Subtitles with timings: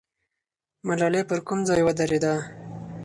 [0.87, 2.33] ملالۍ پر کوم ځای ودرېده؟